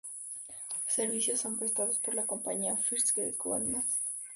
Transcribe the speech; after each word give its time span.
Los 0.83 0.93
servicios 0.95 1.39
son 1.39 1.59
prestados 1.59 1.99
por 1.99 2.15
la 2.15 2.25
compañía 2.25 2.75
"First 2.75 3.15
Great 3.15 3.35
Western". 3.45 3.83